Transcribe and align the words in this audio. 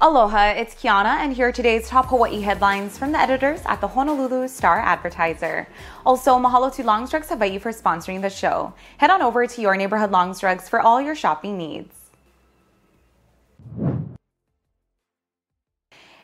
Aloha, 0.00 0.50
it's 0.50 0.76
Kiana, 0.76 1.18
and 1.18 1.32
here 1.32 1.48
are 1.48 1.52
today's 1.52 1.88
top 1.88 2.06
Hawaii 2.06 2.40
headlines 2.40 2.96
from 2.96 3.10
the 3.10 3.18
editors 3.18 3.60
at 3.66 3.80
the 3.80 3.88
Honolulu 3.88 4.46
Star 4.46 4.78
Advertiser. 4.78 5.66
Also, 6.06 6.38
mahalo 6.38 6.72
to 6.76 6.84
Longs 6.84 7.10
Drugs 7.10 7.30
Hawaii 7.30 7.58
for 7.58 7.72
sponsoring 7.72 8.22
the 8.22 8.30
show. 8.30 8.72
Head 8.98 9.10
on 9.10 9.22
over 9.22 9.44
to 9.48 9.60
your 9.60 9.76
neighborhood 9.76 10.12
Longs 10.12 10.38
Drugs 10.38 10.68
for 10.68 10.80
all 10.80 11.00
your 11.00 11.16
shopping 11.16 11.58
needs. 11.58 11.97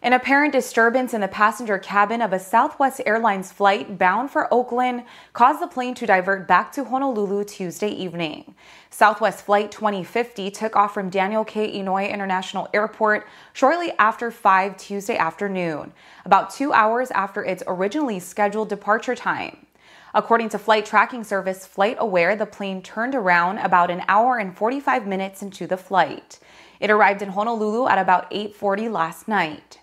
An 0.04 0.12
apparent 0.12 0.52
disturbance 0.52 1.14
in 1.14 1.22
the 1.22 1.28
passenger 1.28 1.78
cabin 1.78 2.20
of 2.20 2.34
a 2.34 2.38
Southwest 2.38 3.00
Airlines 3.06 3.50
flight 3.50 3.96
bound 3.96 4.30
for 4.30 4.52
Oakland 4.52 5.04
caused 5.32 5.62
the 5.62 5.66
plane 5.66 5.94
to 5.94 6.04
divert 6.04 6.46
back 6.46 6.70
to 6.72 6.84
Honolulu 6.84 7.42
Tuesday 7.44 7.88
evening. 7.88 8.54
Southwest 8.90 9.46
Flight 9.46 9.72
2050 9.72 10.50
took 10.50 10.76
off 10.76 10.92
from 10.92 11.08
Daniel 11.08 11.42
K. 11.42 11.80
Inouye 11.80 12.12
International 12.12 12.68
Airport 12.74 13.26
shortly 13.54 13.92
after 13.98 14.30
5 14.30 14.76
Tuesday 14.76 15.16
afternoon, 15.16 15.94
about 16.26 16.50
two 16.50 16.70
hours 16.74 17.10
after 17.12 17.42
its 17.42 17.62
originally 17.66 18.20
scheduled 18.20 18.68
departure 18.68 19.14
time. 19.14 19.64
According 20.12 20.50
to 20.50 20.58
flight 20.58 20.84
tracking 20.84 21.24
service 21.24 21.66
FlightAware, 21.66 22.36
the 22.36 22.44
plane 22.44 22.82
turned 22.82 23.14
around 23.14 23.56
about 23.56 23.90
an 23.90 24.02
hour 24.06 24.36
and 24.36 24.54
45 24.54 25.06
minutes 25.06 25.40
into 25.40 25.66
the 25.66 25.78
flight. 25.78 26.40
It 26.78 26.90
arrived 26.90 27.22
in 27.22 27.30
Honolulu 27.30 27.88
at 27.88 27.96
about 27.96 28.30
8:40 28.30 28.90
last 28.90 29.28
night. 29.28 29.78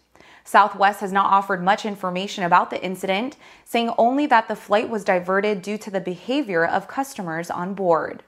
Southwest 0.51 0.99
has 0.99 1.13
not 1.13 1.31
offered 1.31 1.63
much 1.63 1.85
information 1.85 2.43
about 2.43 2.71
the 2.71 2.83
incident, 2.83 3.37
saying 3.63 3.89
only 3.97 4.25
that 4.25 4.49
the 4.49 4.55
flight 4.57 4.89
was 4.89 5.05
diverted 5.05 5.61
due 5.61 5.77
to 5.77 5.89
the 5.89 6.01
behavior 6.01 6.65
of 6.65 6.89
customers 6.89 7.49
on 7.49 7.73
board. 7.73 8.21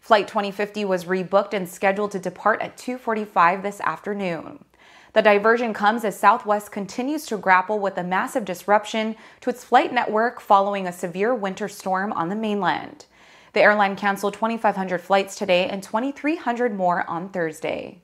Flight 0.00 0.26
2050 0.26 0.84
was 0.84 1.04
rebooked 1.04 1.54
and 1.54 1.68
scheduled 1.68 2.10
to 2.10 2.18
depart 2.18 2.60
at 2.60 2.76
2:45 2.76 3.62
this 3.62 3.80
afternoon. 3.82 4.64
The 5.12 5.22
diversion 5.22 5.72
comes 5.72 6.04
as 6.04 6.18
Southwest 6.18 6.72
continues 6.72 7.26
to 7.26 7.36
grapple 7.36 7.78
with 7.78 7.96
a 7.96 8.02
massive 8.02 8.44
disruption 8.44 9.14
to 9.42 9.48
its 9.48 9.62
flight 9.62 9.92
network 9.92 10.40
following 10.40 10.88
a 10.88 10.92
severe 10.92 11.32
winter 11.32 11.68
storm 11.68 12.12
on 12.12 12.28
the 12.28 12.34
mainland. 12.34 13.04
The 13.52 13.62
airline 13.62 13.94
canceled 13.94 14.34
2,500 14.34 15.00
flights 15.00 15.36
today 15.36 15.68
and 15.68 15.80
2,300 15.80 16.74
more 16.74 17.08
on 17.08 17.28
Thursday. 17.28 18.02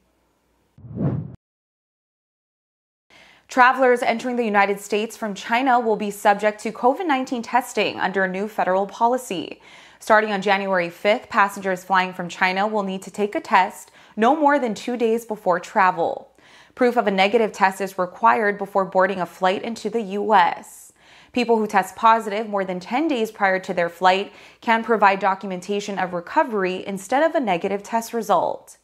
Travelers 3.54 4.02
entering 4.02 4.34
the 4.34 4.44
United 4.44 4.80
States 4.80 5.16
from 5.16 5.32
China 5.32 5.78
will 5.78 5.94
be 5.94 6.10
subject 6.10 6.60
to 6.62 6.72
COVID 6.72 7.06
19 7.06 7.40
testing 7.40 8.00
under 8.00 8.24
a 8.24 8.28
new 8.28 8.48
federal 8.48 8.84
policy. 8.84 9.60
Starting 10.00 10.32
on 10.32 10.42
January 10.42 10.88
5th, 10.88 11.28
passengers 11.28 11.84
flying 11.84 12.12
from 12.12 12.28
China 12.28 12.66
will 12.66 12.82
need 12.82 13.00
to 13.02 13.12
take 13.12 13.36
a 13.36 13.40
test 13.40 13.92
no 14.16 14.34
more 14.34 14.58
than 14.58 14.74
two 14.74 14.96
days 14.96 15.24
before 15.24 15.60
travel. 15.60 16.32
Proof 16.74 16.96
of 16.96 17.06
a 17.06 17.12
negative 17.12 17.52
test 17.52 17.80
is 17.80 17.96
required 17.96 18.58
before 18.58 18.84
boarding 18.84 19.20
a 19.20 19.24
flight 19.24 19.62
into 19.62 19.88
the 19.88 20.02
U.S. 20.18 20.92
People 21.32 21.56
who 21.56 21.68
test 21.68 21.94
positive 21.94 22.48
more 22.48 22.64
than 22.64 22.80
10 22.80 23.06
days 23.06 23.30
prior 23.30 23.60
to 23.60 23.72
their 23.72 23.88
flight 23.88 24.32
can 24.62 24.82
provide 24.82 25.20
documentation 25.20 25.96
of 26.00 26.12
recovery 26.12 26.84
instead 26.84 27.22
of 27.22 27.36
a 27.36 27.40
negative 27.40 27.84
test 27.84 28.12
result. 28.12 28.78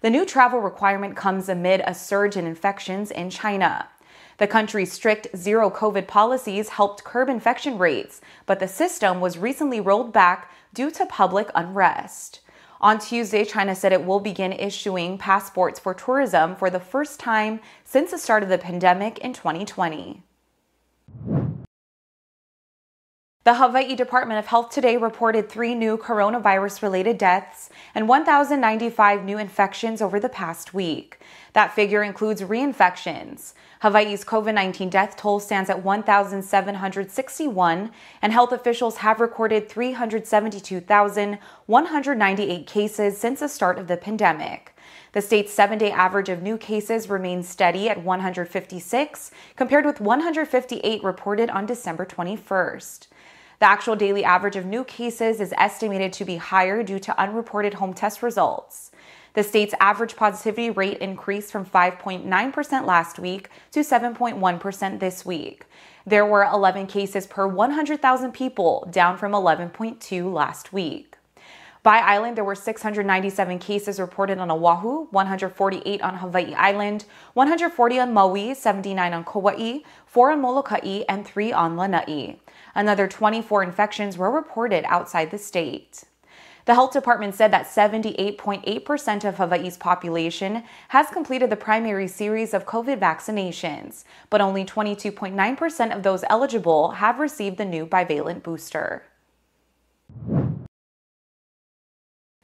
The 0.00 0.10
new 0.10 0.26
travel 0.26 0.58
requirement 0.58 1.14
comes 1.14 1.48
amid 1.48 1.80
a 1.86 1.94
surge 1.94 2.36
in 2.36 2.44
infections 2.44 3.12
in 3.12 3.30
China. 3.30 3.88
The 4.38 4.46
country's 4.46 4.92
strict 4.92 5.28
zero 5.34 5.70
COVID 5.70 6.06
policies 6.06 6.70
helped 6.70 7.04
curb 7.04 7.28
infection 7.28 7.78
rates, 7.78 8.20
but 8.44 8.60
the 8.60 8.68
system 8.68 9.20
was 9.20 9.38
recently 9.38 9.80
rolled 9.80 10.12
back 10.12 10.50
due 10.74 10.90
to 10.90 11.06
public 11.06 11.50
unrest. 11.54 12.40
On 12.80 12.98
Tuesday, 12.98 13.46
China 13.46 13.74
said 13.74 13.92
it 13.92 14.04
will 14.04 14.20
begin 14.20 14.52
issuing 14.52 15.16
passports 15.16 15.80
for 15.80 15.94
tourism 15.94 16.54
for 16.54 16.68
the 16.68 16.80
first 16.80 17.18
time 17.18 17.60
since 17.84 18.10
the 18.10 18.18
start 18.18 18.42
of 18.42 18.50
the 18.50 18.58
pandemic 18.58 19.18
in 19.18 19.32
2020. 19.32 20.22
The 23.46 23.54
Hawaii 23.54 23.94
Department 23.94 24.38
of 24.40 24.46
Health 24.46 24.70
today 24.70 24.96
reported 24.96 25.48
three 25.48 25.76
new 25.76 25.96
coronavirus 25.96 26.82
related 26.82 27.16
deaths 27.16 27.70
and 27.94 28.08
1,095 28.08 29.24
new 29.24 29.38
infections 29.38 30.02
over 30.02 30.18
the 30.18 30.28
past 30.28 30.74
week. 30.74 31.20
That 31.52 31.72
figure 31.72 32.02
includes 32.02 32.42
reinfections. 32.42 33.54
Hawaii's 33.82 34.24
COVID 34.24 34.52
19 34.52 34.90
death 34.90 35.16
toll 35.16 35.38
stands 35.38 35.70
at 35.70 35.84
1,761, 35.84 37.92
and 38.20 38.32
health 38.32 38.50
officials 38.50 38.96
have 38.96 39.20
recorded 39.20 39.68
372,198 39.68 42.66
cases 42.66 43.16
since 43.16 43.38
the 43.38 43.48
start 43.48 43.78
of 43.78 43.86
the 43.86 43.96
pandemic. 43.96 44.76
The 45.12 45.22
state's 45.22 45.52
seven 45.52 45.78
day 45.78 45.92
average 45.92 46.30
of 46.30 46.42
new 46.42 46.58
cases 46.58 47.08
remains 47.08 47.48
steady 47.48 47.88
at 47.88 48.02
156, 48.02 49.30
compared 49.54 49.86
with 49.86 50.00
158 50.00 51.04
reported 51.04 51.48
on 51.48 51.64
December 51.64 52.04
21st. 52.04 53.06
The 53.58 53.66
actual 53.66 53.96
daily 53.96 54.22
average 54.22 54.56
of 54.56 54.66
new 54.66 54.84
cases 54.84 55.40
is 55.40 55.54
estimated 55.56 56.12
to 56.14 56.24
be 56.24 56.36
higher 56.36 56.82
due 56.82 56.98
to 56.98 57.18
unreported 57.20 57.74
home 57.74 57.94
test 57.94 58.22
results. 58.22 58.90
The 59.32 59.42
state's 59.42 59.74
average 59.80 60.16
positivity 60.16 60.70
rate 60.70 60.98
increased 60.98 61.52
from 61.52 61.64
5.9% 61.64 62.86
last 62.86 63.18
week 63.18 63.50
to 63.72 63.80
7.1% 63.80 65.00
this 65.00 65.26
week. 65.26 65.64
There 66.06 66.24
were 66.24 66.44
11 66.44 66.86
cases 66.86 67.26
per 67.26 67.46
100,000 67.46 68.32
people, 68.32 68.88
down 68.90 69.18
from 69.18 69.32
11.2 69.32 70.32
last 70.32 70.72
week. 70.72 71.16
By 71.86 71.98
island, 71.98 72.36
there 72.36 72.42
were 72.42 72.56
697 72.56 73.60
cases 73.60 74.00
reported 74.00 74.38
on 74.38 74.50
Oahu, 74.50 75.06
148 75.12 76.02
on 76.02 76.16
Hawaii 76.16 76.52
Island, 76.52 77.04
140 77.34 78.00
on 78.00 78.12
Maui, 78.12 78.54
79 78.54 79.12
on 79.12 79.24
Kauai, 79.24 79.82
4 80.04 80.32
on 80.32 80.40
Molokai, 80.40 81.04
and 81.08 81.24
3 81.24 81.52
on 81.52 81.76
Lanai. 81.76 82.40
Another 82.74 83.06
24 83.06 83.62
infections 83.62 84.18
were 84.18 84.32
reported 84.32 84.84
outside 84.88 85.30
the 85.30 85.38
state. 85.38 86.02
The 86.64 86.74
health 86.74 86.92
department 86.92 87.36
said 87.36 87.52
that 87.52 87.66
78.8% 87.66 89.24
of 89.24 89.36
Hawaii's 89.36 89.76
population 89.76 90.64
has 90.88 91.06
completed 91.10 91.50
the 91.50 91.56
primary 91.56 92.08
series 92.08 92.52
of 92.52 92.66
COVID 92.66 92.98
vaccinations, 92.98 94.02
but 94.28 94.40
only 94.40 94.64
22.9% 94.64 95.94
of 95.94 96.02
those 96.02 96.24
eligible 96.28 96.90
have 96.90 97.20
received 97.20 97.58
the 97.58 97.64
new 97.64 97.86
bivalent 97.86 98.42
booster. 98.42 99.04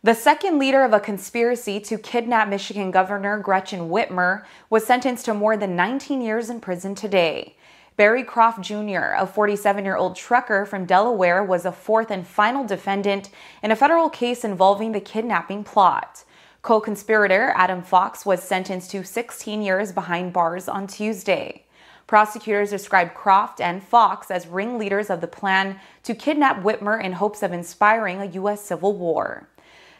The 0.04 0.14
second 0.14 0.58
leader 0.58 0.82
of 0.82 0.92
a 0.92 0.98
conspiracy 0.98 1.78
to 1.78 1.96
kidnap 1.96 2.48
Michigan 2.48 2.90
Governor 2.90 3.38
Gretchen 3.38 3.88
Whitmer 3.88 4.42
was 4.68 4.84
sentenced 4.84 5.26
to 5.26 5.34
more 5.34 5.56
than 5.56 5.76
19 5.76 6.20
years 6.20 6.50
in 6.50 6.58
prison 6.58 6.96
today. 6.96 7.54
Barry 7.96 8.24
Croft 8.24 8.62
Jr., 8.62 9.14
a 9.16 9.28
47 9.28 9.84
year 9.84 9.94
old 9.94 10.16
trucker 10.16 10.66
from 10.66 10.86
Delaware, 10.86 11.44
was 11.44 11.64
a 11.64 11.70
fourth 11.70 12.10
and 12.10 12.26
final 12.26 12.64
defendant 12.64 13.30
in 13.62 13.70
a 13.70 13.76
federal 13.76 14.10
case 14.10 14.42
involving 14.42 14.90
the 14.90 15.00
kidnapping 15.00 15.62
plot. 15.62 16.24
Co 16.62 16.80
conspirator 16.80 17.52
Adam 17.54 17.80
Fox 17.80 18.26
was 18.26 18.42
sentenced 18.42 18.90
to 18.90 19.04
16 19.04 19.62
years 19.62 19.92
behind 19.92 20.32
bars 20.32 20.66
on 20.66 20.88
Tuesday. 20.88 21.64
Prosecutors 22.08 22.70
described 22.70 23.14
Croft 23.14 23.60
and 23.60 23.80
Fox 23.80 24.32
as 24.32 24.48
ringleaders 24.48 25.10
of 25.10 25.20
the 25.20 25.28
plan 25.28 25.78
to 26.02 26.12
kidnap 26.12 26.64
Whitmer 26.64 27.00
in 27.00 27.12
hopes 27.12 27.40
of 27.44 27.52
inspiring 27.52 28.20
a 28.20 28.24
U.S. 28.24 28.64
civil 28.64 28.96
war. 28.96 29.46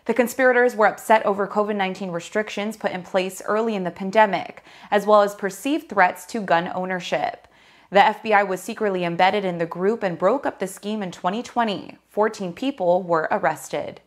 The 0.05 0.15
conspirators 0.15 0.75
were 0.75 0.89
upset 0.89 1.25
over 1.25 1.47
COVID 1.47 1.77
19 1.77 2.11
restrictions 2.11 2.77
put 2.77 2.91
in 2.91 3.03
place 3.03 3.41
early 3.47 3.77
in 3.77 3.85
the 3.85 3.91
pandemic, 3.91 4.65
as 4.91 5.07
well 5.07 5.23
as 5.23 5.35
perceived 5.35 5.89
threats 5.89 6.27
to 6.27 6.41
gun 6.41 6.71
ownership. 6.75 7.47
The 7.91 8.01
FBI 8.01 8.49
was 8.49 8.61
secretly 8.61 9.05
embedded 9.05 9.45
in 9.45 9.59
the 9.59 9.67
group 9.67 10.03
and 10.03 10.19
broke 10.19 10.45
up 10.45 10.59
the 10.59 10.67
scheme 10.67 11.03
in 11.03 11.11
2020. 11.11 11.99
14 12.09 12.53
people 12.53 13.03
were 13.03 13.29
arrested. 13.31 14.01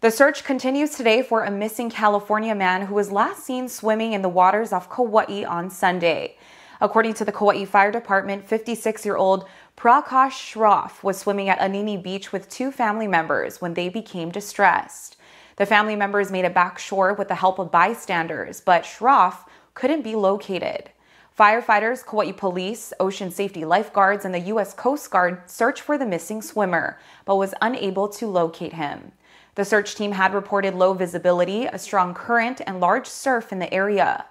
The 0.00 0.10
search 0.10 0.44
continues 0.44 0.96
today 0.96 1.22
for 1.22 1.44
a 1.44 1.50
missing 1.50 1.90
California 1.90 2.54
man 2.54 2.86
who 2.86 2.94
was 2.94 3.12
last 3.12 3.44
seen 3.44 3.68
swimming 3.68 4.12
in 4.12 4.22
the 4.22 4.28
waters 4.28 4.72
off 4.72 4.88
Kauai 4.88 5.44
on 5.44 5.70
Sunday. 5.70 6.36
According 6.80 7.14
to 7.14 7.24
the 7.24 7.32
Kauai 7.32 7.64
Fire 7.64 7.90
Department, 7.90 8.46
56 8.46 9.04
year 9.04 9.16
old 9.16 9.44
Prakash 9.78 10.32
Shroff 10.32 11.04
was 11.04 11.18
swimming 11.18 11.48
at 11.48 11.60
Anini 11.60 12.02
Beach 12.02 12.32
with 12.32 12.48
two 12.48 12.72
family 12.72 13.06
members 13.06 13.60
when 13.60 13.74
they 13.74 13.88
became 13.88 14.32
distressed. 14.32 15.16
The 15.54 15.66
family 15.66 15.94
members 15.94 16.32
made 16.32 16.44
it 16.44 16.52
back 16.52 16.80
shore 16.80 17.14
with 17.14 17.28
the 17.28 17.36
help 17.36 17.60
of 17.60 17.70
bystanders, 17.70 18.60
but 18.60 18.82
Shroff 18.82 19.46
couldn't 19.74 20.02
be 20.02 20.16
located. 20.16 20.90
Firefighters, 21.38 22.04
Kauai 22.04 22.32
police, 22.32 22.92
ocean 22.98 23.30
safety 23.30 23.64
lifeguards, 23.64 24.24
and 24.24 24.34
the 24.34 24.50
U.S. 24.50 24.74
Coast 24.74 25.08
Guard 25.12 25.48
searched 25.48 25.82
for 25.82 25.96
the 25.96 26.04
missing 26.04 26.42
swimmer, 26.42 26.98
but 27.24 27.36
was 27.36 27.54
unable 27.62 28.08
to 28.08 28.26
locate 28.26 28.72
him. 28.72 29.12
The 29.54 29.64
search 29.64 29.94
team 29.94 30.10
had 30.10 30.34
reported 30.34 30.74
low 30.74 30.92
visibility, 30.92 31.66
a 31.66 31.78
strong 31.78 32.14
current, 32.14 32.60
and 32.66 32.80
large 32.80 33.06
surf 33.06 33.52
in 33.52 33.60
the 33.60 33.72
area. 33.72 34.24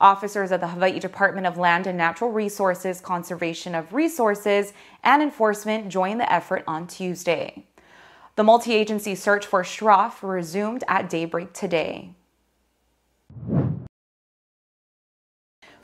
Officers 0.00 0.50
of 0.50 0.60
the 0.60 0.68
Hawaii 0.68 0.98
Department 0.98 1.46
of 1.46 1.58
Land 1.58 1.86
and 1.86 1.98
Natural 1.98 2.32
Resources 2.32 3.00
Conservation 3.00 3.74
of 3.74 3.92
Resources 3.92 4.72
and 5.04 5.22
Enforcement 5.22 5.88
joined 5.88 6.20
the 6.20 6.32
effort 6.32 6.64
on 6.66 6.86
Tuesday. 6.86 7.64
The 8.36 8.44
multi 8.44 8.72
agency 8.72 9.14
search 9.14 9.44
for 9.44 9.62
Shroff 9.62 10.22
resumed 10.22 10.84
at 10.88 11.10
daybreak 11.10 11.52
today. 11.52 12.14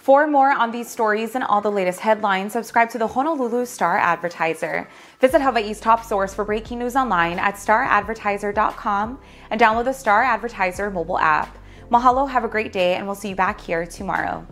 For 0.07 0.29
more 0.29 0.53
on 0.53 0.71
these 0.71 0.89
stories 0.89 1.35
and 1.35 1.43
all 1.43 1.61
the 1.61 1.69
latest 1.69 1.99
headlines, 1.99 2.53
subscribe 2.53 2.89
to 2.91 2.99
the 2.99 3.09
Honolulu 3.09 3.67
Star 3.67 3.99
Advertiser. 3.99 4.89
Visit 5.21 5.43
Hawaii's 5.43 5.81
top 5.81 6.05
source 6.05 6.33
for 6.33 6.45
breaking 6.45 6.79
news 6.79 6.95
online 6.95 7.41
at 7.41 7.57
staradvertiser.com 7.57 9.19
and 9.51 9.61
download 9.61 9.85
the 9.85 9.93
Star 9.93 10.23
Advertiser 10.23 10.93
mobile 10.93 11.19
app. 11.19 11.59
Mahalo, 11.91 12.29
have 12.29 12.45
a 12.45 12.49
great 12.49 12.73
day, 12.73 12.95
and 12.95 13.07
we'll 13.07 13.15
see 13.15 13.29
you 13.29 13.37
back 13.37 13.61
here 13.61 13.87
tomorrow. 13.87 14.47